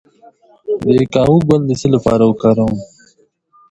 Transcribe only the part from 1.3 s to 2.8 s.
ګل د څه لپاره وکاروم؟